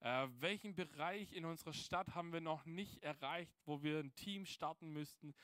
[0.00, 4.46] Äh, welchen Bereich in unserer Stadt haben wir noch nicht erreicht, wo wir ein Team
[4.46, 5.34] starten müssten,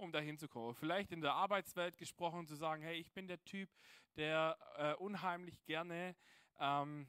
[0.00, 0.74] um dahin zu kommen?
[0.74, 3.68] Vielleicht in der Arbeitswelt gesprochen zu sagen, hey, ich bin der Typ,
[4.16, 6.16] der äh, unheimlich gerne
[6.58, 7.08] ähm,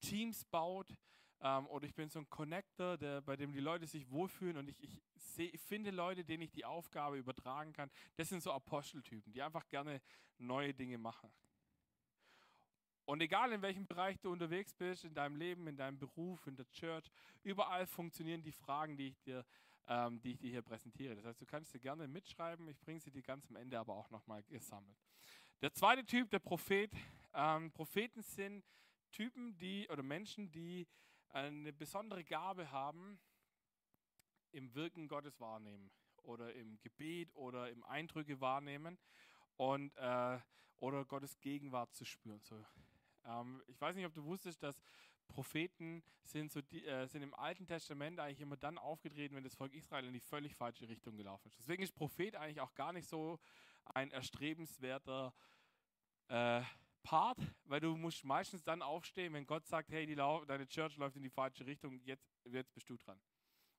[0.00, 0.96] Teams baut,
[1.40, 4.68] ähm, oder ich bin so ein Connector, der, bei dem die Leute sich wohlfühlen und
[4.68, 7.90] ich, ich, seh, ich finde Leute, denen ich die Aufgabe übertragen kann.
[8.16, 10.00] Das sind so Aposteltypen, die einfach gerne
[10.38, 11.30] neue Dinge machen.
[13.04, 16.56] Und egal in welchem Bereich du unterwegs bist, in deinem Leben, in deinem Beruf, in
[16.56, 17.10] der Church,
[17.42, 19.44] überall funktionieren die Fragen, die ich dir,
[19.88, 21.14] ähm, die ich dir hier präsentiere.
[21.14, 22.68] Das heißt, du kannst sie gerne mitschreiben.
[22.68, 24.96] Ich bringe sie dir ganz am Ende aber auch nochmal gesammelt.
[25.60, 26.92] Der zweite Typ, der Prophet.
[27.32, 28.64] Ähm, Propheten sind
[29.10, 30.86] Typen, die oder Menschen, die
[31.30, 33.18] eine besondere Gabe haben,
[34.52, 35.90] im Wirken Gottes wahrnehmen
[36.22, 38.98] oder im Gebet oder im Eindrücke wahrnehmen
[39.56, 40.38] und äh,
[40.78, 42.40] oder Gottes Gegenwart zu spüren.
[42.40, 42.64] So,
[43.24, 44.80] ähm, ich weiß nicht, ob du wusstest, dass
[45.28, 49.54] Propheten sind, so die, äh, sind im Alten Testament eigentlich immer dann aufgetreten, wenn das
[49.54, 51.58] Volk Israel in die völlig falsche Richtung gelaufen ist.
[51.58, 53.38] Deswegen ist Prophet eigentlich auch gar nicht so
[53.94, 55.34] ein erstrebenswerter
[56.28, 56.62] äh,
[57.02, 61.22] Part, weil du musst meistens dann aufstehen, wenn Gott sagt, hey, deine Church läuft in
[61.22, 63.20] die falsche Richtung, jetzt, jetzt bist du dran.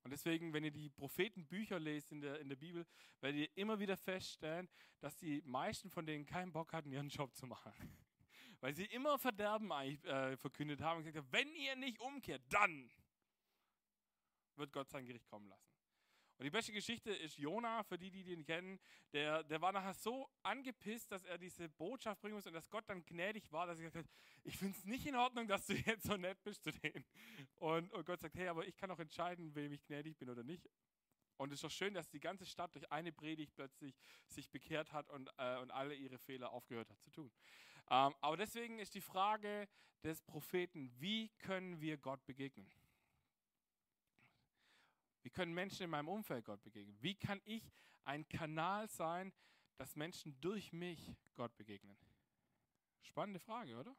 [0.04, 2.86] Und deswegen, wenn ihr die Prophetenbücher lest in der, in der Bibel,
[3.22, 7.34] werdet ihr immer wieder feststellen, dass die meisten von denen keinen Bock hatten, ihren Job
[7.36, 7.74] zu machen.
[8.66, 12.92] Weil sie immer Verderben äh, verkündet haben und gesagt haben, wenn ihr nicht umkehrt, dann
[14.56, 15.70] wird Gott sein Gericht kommen lassen.
[16.40, 18.80] Und die beste Geschichte ist Jona, für die, die den kennen.
[19.14, 22.90] Der, der war nachher so angepisst, dass er diese Botschaft bringen muss und dass Gott
[22.90, 25.76] dann gnädig war, dass er gesagt hat, ich finde es nicht in Ordnung, dass du
[25.76, 27.06] jetzt so nett bist zu denen.
[27.58, 30.44] Und, und Gott sagt, hey, aber ich kann auch entscheiden, wem ich gnädig bin oder
[30.44, 30.68] nicht.
[31.38, 34.92] Und es ist doch schön, dass die ganze Stadt durch eine Predigt plötzlich sich bekehrt
[34.92, 37.32] hat und, äh, und alle ihre Fehler aufgehört hat zu tun.
[37.90, 39.68] Ähm, aber deswegen ist die Frage
[40.04, 42.70] des Propheten, wie können wir Gott begegnen?
[45.24, 46.96] Wie können Menschen in meinem Umfeld Gott begegnen?
[47.02, 47.64] Wie kann ich
[48.04, 49.34] ein Kanal sein,
[49.78, 51.98] dass Menschen durch mich Gott begegnen?
[53.02, 53.96] Spannende Frage, oder?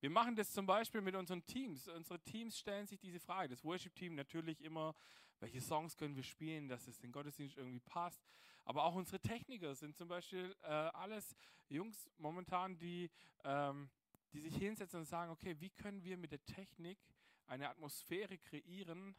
[0.00, 1.86] Wir machen das zum Beispiel mit unseren Teams.
[1.88, 3.50] Unsere Teams stellen sich diese Frage.
[3.50, 4.94] Das Worship-Team natürlich immer,
[5.40, 8.20] welche Songs können wir spielen, dass es den Gottesdienst irgendwie passt.
[8.64, 11.36] Aber auch unsere Techniker sind zum Beispiel äh, alles
[11.68, 13.10] Jungs momentan, die,
[13.44, 13.90] ähm,
[14.32, 16.98] die sich hinsetzen und sagen, okay, wie können wir mit der Technik
[17.46, 19.16] eine Atmosphäre kreieren,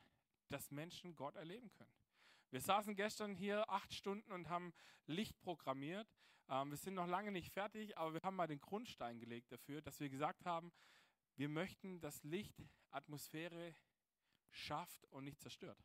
[0.50, 1.94] dass Menschen Gott erleben können.
[2.50, 4.74] Wir saßen gestern hier acht Stunden und haben
[5.06, 6.08] Licht programmiert.
[6.50, 9.82] Ähm, wir sind noch lange nicht fertig, aber wir haben mal den Grundstein gelegt dafür,
[9.82, 10.72] dass wir gesagt haben,
[11.36, 13.74] wir möchten, dass Licht Atmosphäre
[14.50, 15.80] schafft und nicht zerstört.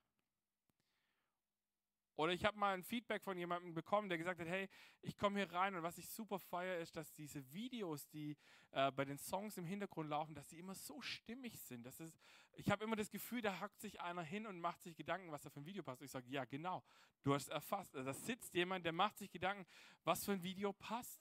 [2.16, 4.68] Oder ich habe mal ein Feedback von jemandem bekommen, der gesagt hat, hey,
[5.02, 8.36] ich komme hier rein und was ich super feiere, ist, dass diese Videos, die
[8.72, 11.84] äh, bei den Songs im Hintergrund laufen, dass die immer so stimmig sind.
[11.84, 12.18] Das ist,
[12.54, 15.42] ich habe immer das Gefühl, da hackt sich einer hin und macht sich Gedanken, was
[15.42, 16.00] da für ein Video passt.
[16.00, 16.82] Und ich sage, ja genau,
[17.22, 17.94] du hast erfasst.
[17.94, 19.66] Also da sitzt jemand, der macht sich Gedanken,
[20.04, 21.20] was für ein Video passt.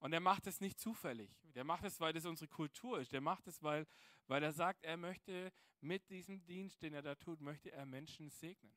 [0.00, 1.30] Und er macht es nicht zufällig.
[1.54, 3.12] Der macht es, weil das unsere Kultur ist.
[3.12, 3.86] Der macht es, weil,
[4.26, 8.30] weil er sagt, er möchte mit diesem Dienst, den er da tut, möchte er Menschen
[8.30, 8.72] segnen.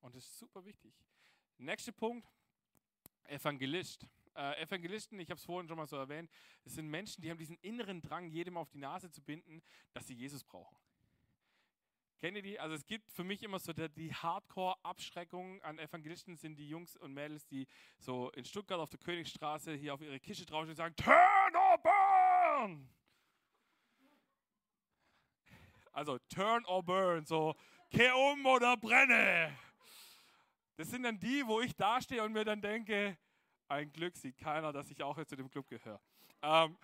[0.00, 0.94] Und das ist super wichtig.
[1.58, 2.28] Nächster Punkt,
[3.24, 4.06] Evangelist.
[4.34, 6.30] Äh, Evangelisten, ich habe es vorhin schon mal so erwähnt,
[6.64, 9.62] es sind Menschen, die haben diesen inneren Drang, jedem auf die Nase zu binden,
[9.94, 10.76] dass sie Jesus brauchen.
[12.18, 12.60] Kennt ihr die?
[12.60, 17.12] Also es gibt für mich immer so die Hardcore-Abschreckung an Evangelisten sind die Jungs und
[17.12, 17.66] Mädels, die
[17.98, 21.36] so in Stuttgart auf der Königstraße hier auf ihre Kische draufstehen und sagen, Turn
[22.56, 22.88] turn.
[25.92, 27.54] Also turn or burn, so
[27.90, 29.56] kehr um oder brenne.
[30.76, 33.16] Das sind dann die, wo ich dastehe und mir dann denke,
[33.68, 36.00] ein Glück sieht keiner, dass ich auch jetzt zu dem Club gehöre.
[36.42, 36.76] Ähm,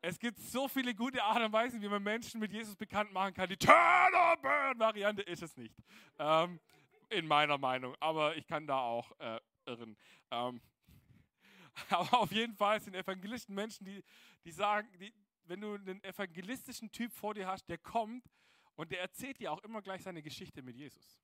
[0.00, 3.34] es gibt so viele gute Arten und Weisen, wie man Menschen mit Jesus bekannt machen
[3.34, 3.48] kann.
[3.48, 5.74] Die Turn or Burn Variante ist es nicht.
[6.18, 6.60] Ähm,
[7.10, 7.96] in meiner Meinung.
[8.00, 9.96] Aber ich kann da auch äh, irren.
[10.30, 10.60] Ähm,
[11.90, 14.04] aber auf jeden Fall sind Evangelisten Menschen, die,
[14.44, 15.12] die sagen, die,
[15.44, 18.24] wenn du einen evangelistischen Typ vor dir hast, der kommt
[18.76, 21.18] und der erzählt dir auch immer gleich seine Geschichte mit Jesus.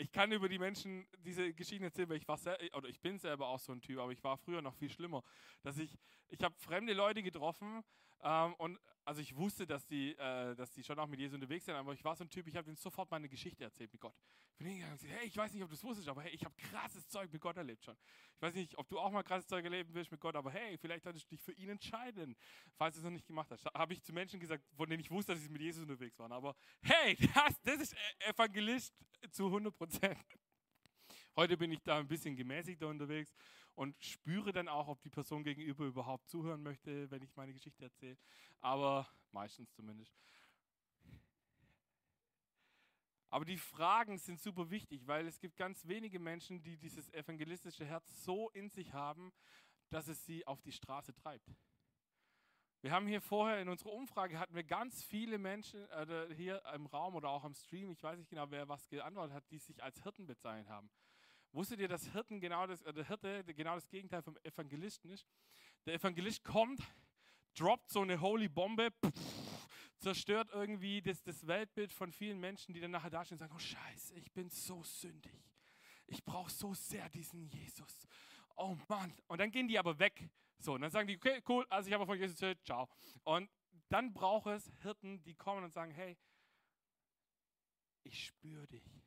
[0.00, 2.38] Ich kann über die Menschen diese Geschichten erzählen, weil ich war
[2.72, 5.22] oder ich bin selber auch so ein Typ, aber ich war früher noch viel schlimmer,
[5.62, 7.84] dass ich ich habe fremde Leute getroffen
[8.22, 11.64] ähm, und also ich wusste, dass die, äh, dass die schon auch mit Jesus unterwegs
[11.64, 14.00] sind, aber ich war so ein Typ, ich habe denen sofort meine Geschichte erzählt mit
[14.00, 14.14] Gott.
[14.52, 16.30] Ich bin hingegangen und gesagt, hey, ich weiß nicht, ob du es wusstest, aber hey,
[16.32, 17.96] ich habe krasses Zeug mit Gott erlebt schon.
[18.36, 20.76] Ich weiß nicht, ob du auch mal krasses Zeug erleben willst mit Gott, aber hey,
[20.78, 22.36] vielleicht solltest du dich für ihn entscheiden,
[22.76, 23.64] falls du es noch nicht gemacht hast.
[23.66, 26.32] Habe ich zu Menschen gesagt, von denen ich wusste, dass sie mit Jesus unterwegs waren.
[26.32, 28.94] Aber hey, das, das ist Evangelist
[29.30, 30.18] zu 100 Prozent.
[31.36, 33.32] Heute bin ich da ein bisschen gemäßigter unterwegs
[33.80, 37.82] und spüre dann auch, ob die Person gegenüber überhaupt zuhören möchte, wenn ich meine Geschichte
[37.82, 38.18] erzähle.
[38.60, 40.14] Aber meistens zumindest.
[43.30, 47.86] Aber die Fragen sind super wichtig, weil es gibt ganz wenige Menschen, die dieses evangelistische
[47.86, 49.32] Herz so in sich haben,
[49.88, 51.50] dass es sie auf die Straße treibt.
[52.82, 56.84] Wir haben hier vorher in unserer Umfrage hatten wir ganz viele Menschen äh, hier im
[56.84, 59.82] Raum oder auch am Stream, ich weiß nicht genau, wer was geantwortet hat, die sich
[59.82, 60.90] als Hirten bezeichnet haben.
[61.52, 65.26] Wusstet ihr, dass Hirten genau das, äh, der Hirte genau das Gegenteil vom Evangelisten ist?
[65.84, 66.80] Der Evangelist kommt,
[67.54, 72.80] droppt so eine holy Bombe, pff, zerstört irgendwie das, das Weltbild von vielen Menschen, die
[72.80, 75.32] dann nachher dastehen und sagen, oh Scheiße, ich bin so sündig.
[76.06, 78.06] Ich brauche so sehr diesen Jesus.
[78.56, 79.12] Oh Mann.
[79.26, 80.30] Und dann gehen die aber weg.
[80.58, 82.88] So, und dann sagen die, okay, cool, also ich habe von Jesus gehört, ciao.
[83.24, 83.50] Und
[83.88, 86.16] dann braucht es Hirten, die kommen und sagen, hey,
[88.02, 88.99] ich spüre dich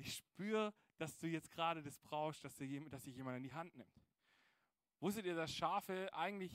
[0.00, 3.74] ich spüre, dass du jetzt gerade das brauchst, dass, dass sich jemand in die Hand
[3.76, 4.00] nimmt.
[4.98, 6.52] Wusstet ihr, dass Schafe eigentlich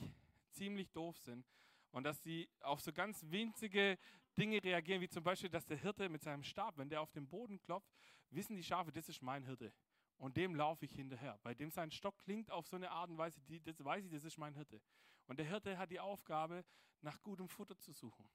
[0.52, 1.46] ziemlich doof sind
[1.92, 3.98] und dass sie auf so ganz winzige
[4.38, 7.28] Dinge reagieren, wie zum Beispiel, dass der Hirte mit seinem Stab, wenn der auf den
[7.28, 7.90] Boden klopft,
[8.30, 9.74] wissen die Schafe, das ist mein Hirte.
[10.18, 11.40] Und dem laufe ich hinterher.
[11.44, 14.12] Bei dem sein Stock klingt auf so eine Art und Weise, die, das weiß ich,
[14.12, 14.82] das ist mein Hirte.
[15.28, 16.64] Und der Hirte hat die Aufgabe,
[17.02, 18.28] nach gutem Futter zu suchen.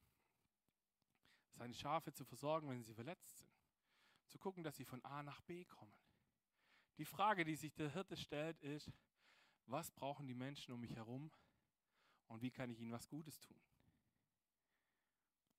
[1.55, 3.50] Seine Schafe zu versorgen, wenn sie verletzt sind
[4.31, 5.95] zu gucken, dass sie von A nach B kommen.
[6.99, 8.93] Die Frage, die sich der Hirte stellt, ist,
[9.67, 11.31] was brauchen die Menschen um mich herum
[12.29, 13.61] und wie kann ich ihnen was Gutes tun?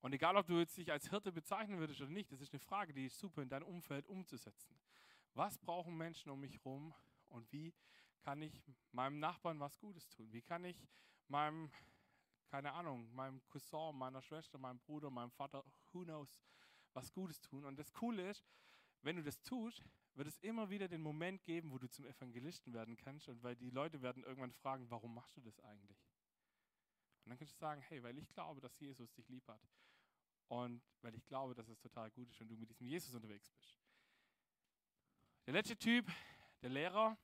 [0.02, 2.60] Und egal, ob du jetzt dich als Hirte bezeichnen würdest oder nicht, das ist eine
[2.60, 4.76] Frage, die ist super in dein Umfeld umzusetzen.
[5.34, 6.94] Was brauchen Menschen um mich herum
[7.30, 7.74] und wie
[8.22, 10.32] kann ich meinem Nachbarn was Gutes tun?
[10.34, 10.88] Wie kann ich
[11.28, 11.72] meinem,
[12.48, 16.42] keine Ahnung, meinem Cousin, meiner Schwester, meinem Bruder, meinem Vater, who knows,
[16.94, 17.66] was Gutes tun.
[17.66, 18.46] Und das Coole ist,
[19.02, 19.84] wenn du das tust,
[20.16, 23.56] wird es immer wieder den Moment geben, wo du zum Evangelisten werden kannst und weil
[23.56, 25.98] die Leute werden irgendwann fragen, warum machst du das eigentlich?
[27.24, 29.62] Und dann kannst du sagen, hey, weil ich glaube, dass Jesus dich lieb hat
[30.48, 33.50] und weil ich glaube, dass es total gut ist, wenn du mit diesem Jesus unterwegs
[33.50, 33.78] bist.
[35.46, 36.12] Der letzte Typ,
[36.62, 37.18] der Lehrer,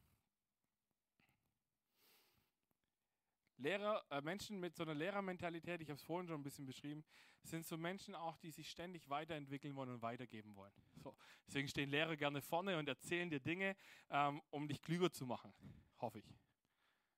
[3.58, 7.04] Lehrer, äh, Menschen mit so einer Lehrermentalität, ich habe es vorhin schon ein bisschen beschrieben,
[7.43, 10.74] sind so Menschen auch, die sich ständig weiterentwickeln wollen und weitergeben wollen.
[11.04, 11.15] So,
[11.48, 13.76] deswegen stehen Lehrer gerne vorne und erzählen dir Dinge,
[14.10, 15.54] ähm, um dich klüger zu machen,
[16.00, 16.26] hoffe ich.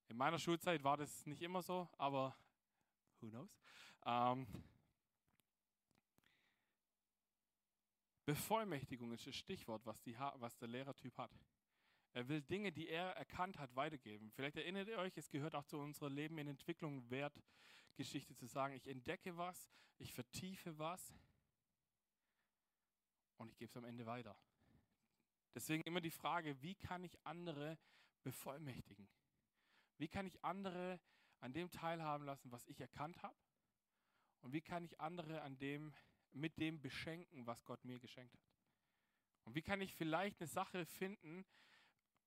[0.08, 2.36] In meiner Schulzeit war das nicht immer so, aber
[3.20, 3.60] who knows?
[4.06, 4.48] Ähm,
[8.26, 11.32] Bevollmächtigung ist das Stichwort, was, die, was der Lehrertyp hat.
[12.14, 14.32] Er will Dinge, die er erkannt hat, weitergeben.
[14.32, 18.74] Vielleicht erinnert ihr euch, es gehört auch zu unserer Leben in Entwicklung Wertgeschichte zu sagen,
[18.74, 21.14] ich entdecke was, ich vertiefe was
[23.38, 24.36] und ich gebe es am Ende weiter.
[25.54, 27.78] Deswegen immer die Frage, wie kann ich andere
[28.24, 29.08] bevollmächtigen?
[29.98, 31.00] Wie kann ich andere
[31.40, 33.36] an dem teilhaben lassen, was ich erkannt habe?
[34.42, 35.94] Und wie kann ich andere an dem,
[36.32, 38.50] mit dem beschenken, was Gott mir geschenkt hat?
[39.44, 41.46] Und wie kann ich vielleicht eine Sache finden,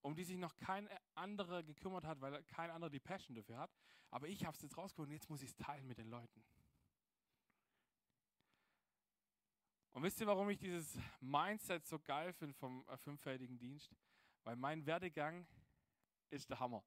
[0.02, 3.70] um die sich noch kein anderer gekümmert hat, weil kein anderer die Passion dafür hat.
[4.10, 6.44] Aber ich habe es jetzt rausgeholt und jetzt muss ich es teilen mit den Leuten.
[9.92, 13.94] Und wisst ihr, warum ich dieses Mindset so geil finde vom äh, fünffältigen Dienst?
[14.42, 15.46] Weil mein Werdegang
[16.30, 16.82] ist der Hammer.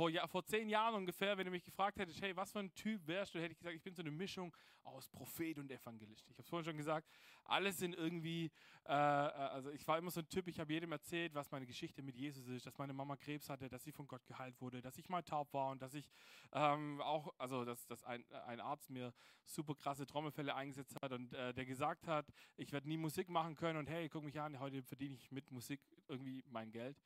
[0.00, 2.72] Vor, ja, vor zehn Jahren ungefähr, wenn du mich gefragt hättest, hey, was für ein
[2.72, 6.26] Typ wärst du, hätte ich gesagt, ich bin so eine Mischung aus Prophet und Evangelist.
[6.30, 7.06] Ich habe es vorhin schon gesagt,
[7.44, 8.50] alles sind irgendwie,
[8.86, 11.66] äh, äh, also ich war immer so ein Typ, ich habe jedem erzählt, was meine
[11.66, 14.80] Geschichte mit Jesus ist, dass meine Mama Krebs hatte, dass sie von Gott geheilt wurde,
[14.80, 16.10] dass ich mal taub war und dass ich
[16.52, 19.12] ähm, auch, also dass, dass ein, ein Arzt mir
[19.44, 23.54] super krasse Trommelfälle eingesetzt hat und äh, der gesagt hat, ich werde nie Musik machen
[23.54, 26.96] können und hey, guck mich an, heute verdiene ich mit Musik irgendwie mein Geld.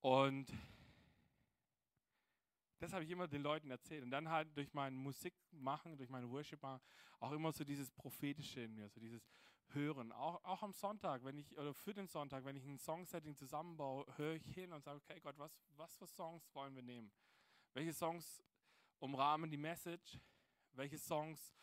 [0.00, 0.50] Und
[2.84, 4.04] das habe ich immer den Leuten erzählt.
[4.04, 6.80] Und dann halt durch mein Musikmachen, durch mein Worship machen,
[7.18, 9.26] auch immer so dieses Prophetische in mir, so dieses
[9.68, 10.12] Hören.
[10.12, 14.06] Auch, auch am Sonntag, wenn ich, oder für den Sonntag, wenn ich ein Songsetting zusammenbaue,
[14.16, 17.10] höre ich hin und sage, okay Gott, was, was für Songs wollen wir nehmen?
[17.72, 18.42] Welche Songs
[18.98, 20.20] umrahmen die Message?
[20.72, 21.54] Welche Songs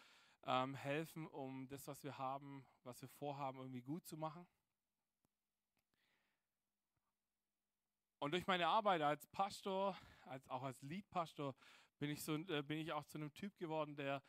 [0.44, 4.48] ähm, helfen, um das, was wir haben, was wir vorhaben, irgendwie gut zu machen?
[8.18, 9.98] Und durch meine Arbeit als Pastor,
[10.32, 11.54] als, auch als Leadpastor,
[12.00, 14.24] bin ich, so, äh, bin ich auch zu einem Typ geworden, der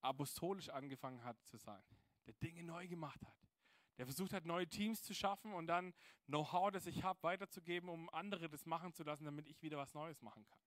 [0.00, 1.82] apostolisch angefangen hat zu sein,
[2.26, 3.38] der Dinge neu gemacht hat,
[3.96, 5.94] der versucht hat, neue Teams zu schaffen und dann
[6.26, 9.94] Know-how, das ich habe, weiterzugeben, um andere das machen zu lassen, damit ich wieder was
[9.94, 10.58] Neues machen kann.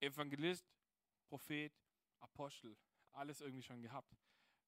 [0.00, 0.66] Evangelist,
[1.28, 1.72] Prophet,
[2.20, 2.76] Apostel,
[3.12, 4.16] alles irgendwie schon gehabt.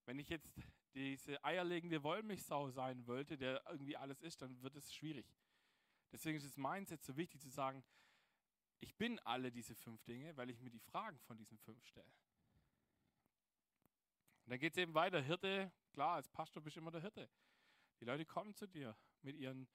[0.05, 0.53] Wenn ich jetzt
[0.95, 5.27] diese eierlegende Wollmilchsau sein wollte, der irgendwie alles ist, dann wird es schwierig.
[6.13, 7.85] Deswegen ist das Mindset so wichtig zu sagen,
[8.81, 12.11] ich bin alle diese fünf Dinge, weil ich mir die Fragen von diesen fünf stelle.
[14.45, 15.21] Und dann geht es eben weiter.
[15.21, 17.29] Hirte, klar, als Pastor bist du immer der Hirte.
[18.01, 19.69] Die Leute kommen zu dir mit ihren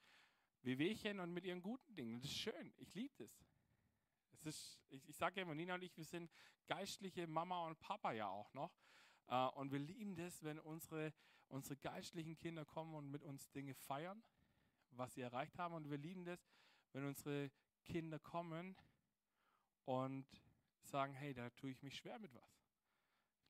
[0.62, 2.14] Wehwehchen und mit ihren guten Dingen.
[2.14, 2.72] Das ist schön.
[2.78, 3.38] Ich liebe das.
[4.32, 6.30] Es ist, ich, ich sage immer, Nina und ich, wir sind
[6.66, 8.74] geistliche Mama und Papa ja auch noch.
[9.26, 11.14] Uh, und wir lieben das, wenn unsere,
[11.48, 14.22] unsere geistlichen Kinder kommen und mit uns Dinge feiern
[14.96, 15.74] was sie erreicht haben.
[15.74, 16.40] Und wir lieben das,
[16.92, 17.50] wenn unsere
[17.84, 18.76] Kinder kommen
[19.84, 20.26] und
[20.82, 22.64] sagen, hey, da tue ich mich schwer mit was.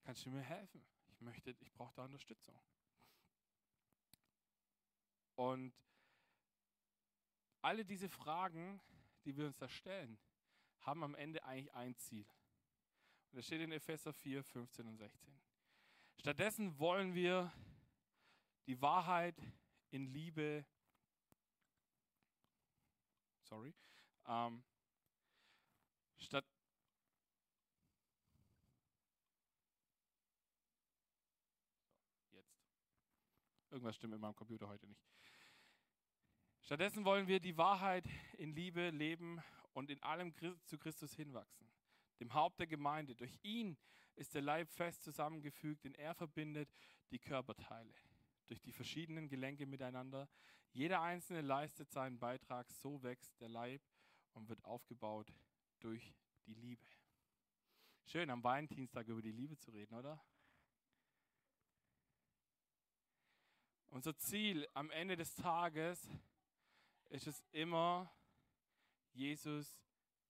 [0.03, 0.85] Kannst du mir helfen?
[1.09, 2.59] Ich möchte, ich brauche da Unterstützung.
[5.37, 5.75] Und
[7.63, 8.81] alle diese Fragen,
[9.25, 10.19] die wir uns da stellen,
[10.81, 12.27] haben am Ende eigentlich ein Ziel.
[13.31, 15.35] Und das steht in Epheser 4, 15 und 16.
[16.21, 17.53] Stattdessen wollen wir
[18.67, 19.37] die Wahrheit
[19.91, 20.65] in Liebe
[23.45, 23.75] sorry.
[24.27, 24.63] Ähm,
[26.19, 26.45] statt
[32.31, 32.59] jetzt.
[33.71, 35.05] Irgendwas stimmt in meinem Computer heute nicht.
[36.63, 39.43] Stattdessen wollen wir die Wahrheit in Liebe leben
[39.75, 41.71] und in allem zu Christus hinwachsen,
[42.21, 43.15] dem Haupt der Gemeinde.
[43.15, 43.77] Durch ihn
[44.15, 46.73] ist der Leib fest zusammengefügt, denn er verbindet
[47.11, 47.95] die Körperteile
[48.47, 50.29] durch die verschiedenen Gelenke miteinander.
[50.75, 53.81] Jeder einzelne leistet seinen Beitrag, so wächst der Leib
[54.33, 55.33] und wird aufgebaut
[55.79, 56.13] durch
[56.47, 56.85] die Liebe.
[58.07, 60.21] Schön, am Valentinstag über die Liebe zu reden, oder?
[63.87, 66.11] Unser Ziel am Ende des Tages
[67.09, 68.13] ist es immer,
[69.13, 69.81] Jesus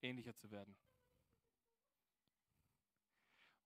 [0.03, 0.77] ähnlicher zu werden.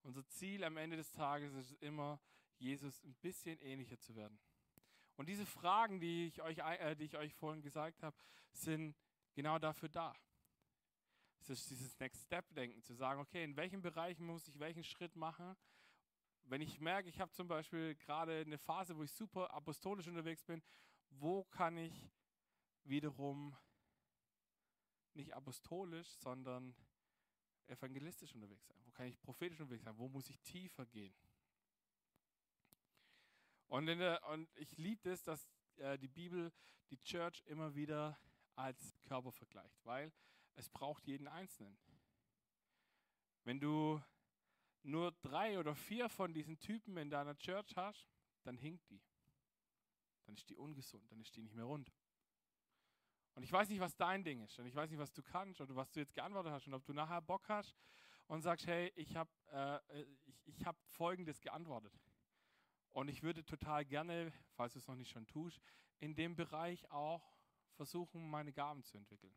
[0.03, 2.21] Unser Ziel am Ende des Tages ist es immer,
[2.57, 4.38] Jesus ein bisschen ähnlicher zu werden.
[5.18, 8.16] Und diese Fragen, die ich euch, äh, die ich euch vorhin gesagt habe,
[8.52, 8.94] sind
[9.35, 10.14] genau dafür da.
[11.40, 15.16] Es ist dieses Next Step-Denken, zu sagen, okay, in welchem Bereich muss ich welchen Schritt
[15.16, 15.57] machen?
[16.44, 20.44] Wenn ich merke, ich habe zum Beispiel gerade eine Phase, wo ich super apostolisch unterwegs
[20.44, 20.62] bin,
[21.11, 22.12] wo kann ich
[22.85, 23.57] wiederum
[25.14, 26.76] nicht apostolisch, sondern
[27.66, 28.78] evangelistisch unterwegs sein?
[28.85, 29.98] Wo kann ich prophetisch unterwegs sein?
[29.98, 31.12] Wo muss ich tiefer gehen?
[33.68, 36.52] Und, der, und ich liebe es, dass äh, die Bibel
[36.90, 38.18] die Church immer wieder
[38.57, 40.12] als Körper vergleicht, weil
[40.54, 41.78] es braucht jeden Einzelnen.
[43.44, 44.02] Wenn du
[44.83, 48.09] nur drei oder vier von diesen Typen in deiner Church hast,
[48.42, 49.02] dann hinkt die.
[50.24, 51.92] Dann ist die ungesund, dann ist die nicht mehr rund.
[53.35, 55.61] Und ich weiß nicht, was dein Ding ist und ich weiß nicht, was du kannst
[55.61, 57.76] oder was du jetzt geantwortet hast und ob du nachher Bock hast
[58.26, 61.93] und sagst, hey, ich habe äh, ich, ich hab Folgendes geantwortet.
[62.99, 65.62] Und ich würde total gerne, falls du es noch nicht schon tust,
[66.01, 67.32] in dem Bereich auch
[67.76, 69.32] versuchen, meine Gaben zu entwickeln.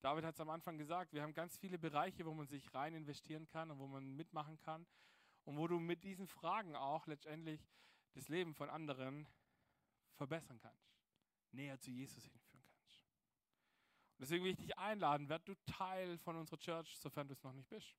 [0.00, 2.94] David hat es am Anfang gesagt, wir haben ganz viele Bereiche, wo man sich rein
[2.94, 4.86] investieren kann und wo man mitmachen kann
[5.44, 7.60] und wo du mit diesen Fragen auch letztendlich
[8.14, 9.28] das Leben von anderen
[10.14, 10.96] verbessern kannst,
[11.50, 13.04] näher zu Jesus hinführen kannst.
[14.16, 17.42] Und deswegen will ich dich einladen, werd du Teil von unserer Church, sofern du es
[17.42, 17.94] noch nicht bist.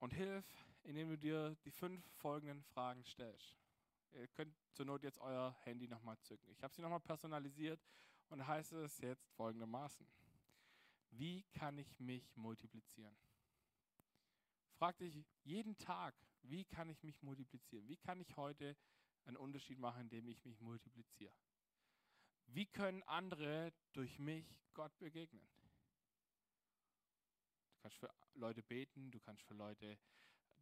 [0.00, 0.44] Und hilf
[0.88, 3.54] indem du dir die fünf folgenden Fragen stellst.
[4.12, 6.50] Ihr könnt zur Not jetzt euer Handy nochmal zücken.
[6.50, 7.80] Ich habe sie nochmal personalisiert
[8.30, 10.06] Und heißt es jetzt folgendermaßen.
[11.10, 13.16] Wie kann ich mich multiplizieren?
[14.76, 17.88] Frag dich jeden Tag, wie kann ich mich multiplizieren?
[17.88, 18.76] Wie kann ich heute
[19.24, 21.34] einen Unterschied machen, indem ich mich multipliziere?
[22.46, 25.46] Wie können andere durch mich Gott begegnen?
[27.72, 29.98] Du kannst für Leute beten, du kannst für Leute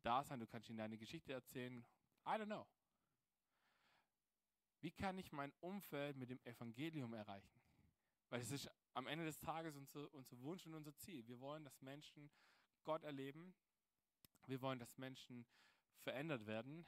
[0.02, 1.84] da sein, du kannst ihnen deine Geschichte erzählen.
[2.26, 2.66] I don't know.
[4.80, 7.60] Wie kann ich mein Umfeld mit dem Evangelium erreichen?
[8.28, 11.26] Weil es ist am Ende des Tages unser, unser Wunsch und unser Ziel.
[11.26, 12.30] Wir wollen, dass Menschen
[12.84, 13.54] Gott erleben.
[14.46, 15.46] Wir wollen, dass Menschen
[15.98, 16.86] verändert werden.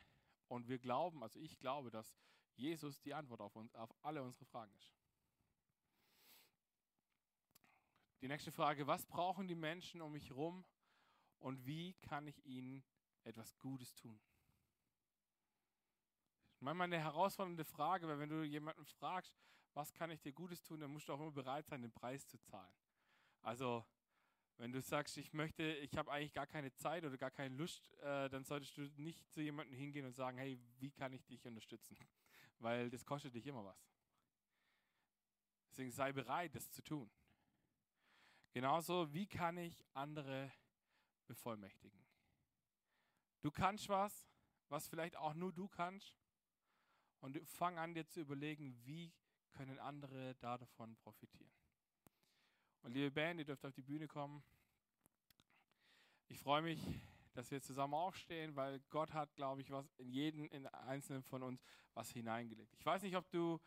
[0.49, 2.17] Und wir glauben, also ich glaube, dass
[2.55, 4.93] Jesus die Antwort auf, uns, auf alle unsere Fragen ist.
[8.21, 10.65] Die nächste Frage, was brauchen die Menschen um mich herum
[11.39, 12.83] und wie kann ich ihnen
[13.29, 14.18] etwas Gutes tun?
[16.61, 19.37] Manchmal eine herausfordernde Frage, weil wenn du jemanden fragst,
[19.74, 22.26] was kann ich dir Gutes tun, dann musst du auch immer bereit sein, den Preis
[22.26, 22.74] zu zahlen.
[23.43, 23.87] Also,
[24.57, 27.93] wenn du sagst, ich möchte, ich habe eigentlich gar keine Zeit oder gar keine Lust,
[28.01, 31.47] äh, dann solltest du nicht zu jemandem hingehen und sagen, hey, wie kann ich dich
[31.47, 31.97] unterstützen?
[32.59, 33.89] Weil das kostet dich immer was.
[35.70, 37.09] Deswegen sei bereit, das zu tun.
[38.51, 40.51] Genauso, wie kann ich andere
[41.29, 42.08] bevollmächtigen?
[43.41, 44.28] Du kannst was,
[44.68, 46.16] was vielleicht auch nur du kannst.
[47.20, 49.12] Und fang an, dir zu überlegen, wie
[49.53, 51.51] können andere davon profitieren.
[52.82, 54.43] Und liebe Band, ihr dürft auf die Bühne kommen.
[56.28, 56.80] Ich freue mich,
[57.32, 61.43] dass wir zusammen aufstehen, weil Gott hat, glaube ich, was in jeden, in einzelnen von
[61.43, 61.62] uns
[61.95, 62.74] was hineingelegt.
[62.78, 63.61] Ich weiß nicht, ob du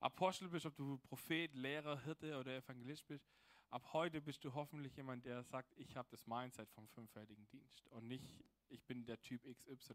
[0.00, 3.26] Apostel bist, ob du Prophet, Lehrer, Hirte oder Evangelist bist.
[3.70, 7.86] Ab heute bist du hoffentlich jemand, der sagt, ich habe das Mindset vom fünffältigen Dienst
[7.88, 9.94] und nicht, ich bin der Typ XY.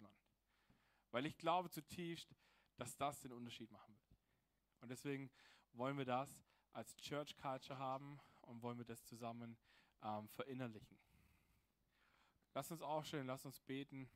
[1.11, 2.35] Weil ich glaube zutiefst,
[2.77, 4.17] dass das den Unterschied machen wird.
[4.81, 5.29] Und deswegen
[5.73, 6.29] wollen wir das
[6.73, 9.57] als Church Culture haben und wollen wir das zusammen
[10.03, 10.97] ähm, verinnerlichen.
[12.53, 14.09] Lass uns aufstehen, lass uns beten.